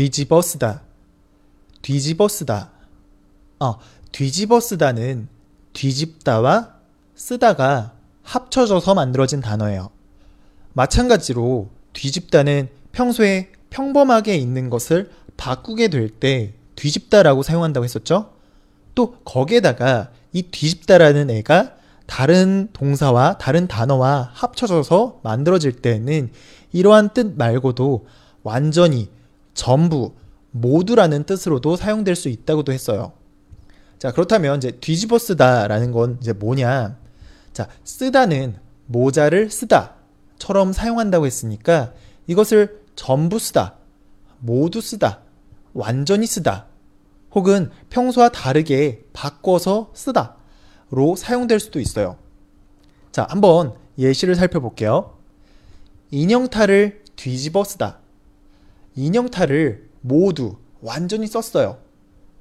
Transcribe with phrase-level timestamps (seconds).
[0.00, 0.80] 뒤집어 쓰다.
[1.82, 2.70] 뒤집어 쓰다.
[3.58, 3.76] 어,
[4.12, 5.28] 뒤집어 쓰다는
[5.74, 6.76] 뒤집다와
[7.14, 7.92] 쓰다가
[8.22, 9.90] 합쳐져서 만들어진 단어예요.
[10.72, 18.32] 마찬가지로 뒤집다는 평소에 평범하게 있는 것을 바꾸게 될 때 뒤집다라고 사용한다고 했었죠?
[18.94, 21.74] 또 거기에다가 이 뒤집다라는 애가
[22.06, 26.32] 다른 동사와 다른 단어와 합쳐져서 만들어질 때는
[26.72, 28.06] 이러한 뜻 말고도
[28.42, 29.10] 완전히
[29.60, 30.14] 전부
[30.52, 33.12] 모두라는 뜻으로도 사용될 수 있다고도 했어요.
[33.98, 36.96] 자, 그렇다면 이제 뒤집어 쓰다라는 건 이제 뭐냐?
[37.52, 38.56] 자, 쓰다는
[38.86, 41.92] 모자를 쓰다처럼 사용한다고 했으니까
[42.26, 43.76] 이것을 전부 쓰다,
[44.38, 45.20] 모두 쓰다,
[45.74, 46.64] 완전히 쓰다,
[47.32, 52.16] 혹은 평소와 다르게 바꿔서 쓰다로 사용될 수도 있어요.
[53.12, 55.18] 자, 한번 예시를 살펴볼게요.
[56.12, 57.98] 인형탈을 뒤집어 쓰다.
[59.00, 61.78] 인형탈을 모두 완전히 썼어요.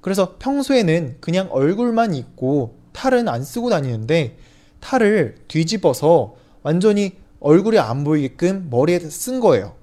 [0.00, 4.36] 그래서 평소에는 그냥 얼굴만 있고 탈은 안 쓰고 다니는데
[4.80, 9.74] 탈을 뒤집어서 완전히 얼굴이 안 보이게끔 머리에 쓴 거예요.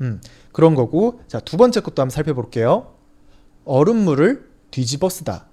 [0.00, 0.20] 음,
[0.52, 1.20] 그런 거고.
[1.28, 2.92] 자, 두 번째 것도 한번 살펴볼게요.
[3.64, 5.46] 얼음물을 뒤집어 쓰다.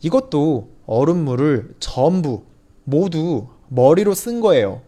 [0.00, 2.44] 이것도 얼음물을 전부,
[2.84, 4.82] 모두 머리로 쓴 거예요.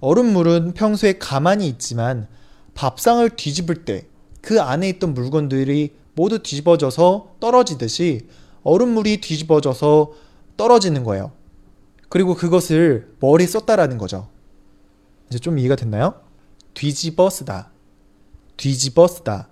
[0.00, 2.28] 얼음물은 평소에 가만히 있지만
[2.76, 4.06] 밥상을 뒤집을 때
[4.46, 8.28] 그 안에 있던 물건들이 모두 뒤집어져서 떨어지듯이
[8.62, 10.12] 얼음물이 뒤집어져서
[10.56, 11.32] 떨어지는 거예요.
[12.08, 14.28] 그리고 그것을 머리에 썼다라는 거죠.
[15.28, 16.14] 이제 좀 이해가 됐나요?
[16.74, 17.72] 뒤집어 쓰다.
[18.56, 19.48] 뒤집어 쓰다.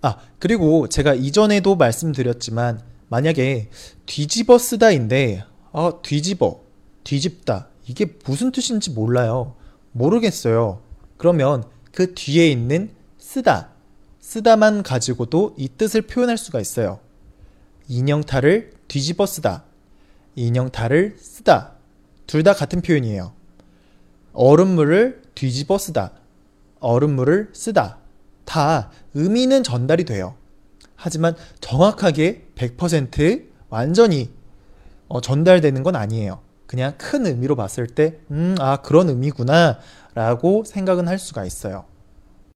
[0.00, 3.68] 아, 그리고 제가 이전에도 말씀드렸지만 만약에
[4.06, 6.62] 뒤집어 쓰다인데 아, 뒤집어,
[7.04, 7.68] 뒤집다.
[7.86, 9.54] 이게 무슨 뜻인지 몰라요.
[9.92, 10.80] 모르겠어요.
[11.18, 13.68] 그러면 그 뒤에 있는 쓰다,
[14.18, 16.98] 쓰다만 가지고도 이 뜻을 표현할 수가 있어요.
[17.86, 19.62] 인형탈을 뒤집어 쓰다,
[20.34, 21.72] 인형탈을 쓰다.
[22.26, 23.32] 둘 다 같은 표현이에요.
[24.32, 26.12] 얼음물을 뒤집어 쓰다,
[26.80, 27.98] 얼음물을 쓰다.
[28.44, 30.34] 다 의미는 전달이 돼요.
[30.96, 34.30] 하지만 정확하게 100% 완전히
[35.06, 36.40] 어, 전달되는 건 아니에요.
[36.66, 39.78] 그냥 큰 의미로 봤을 때, 음, 아, 그런 의미구나,
[40.14, 41.84] 라고 생각은 할 수가 있어요.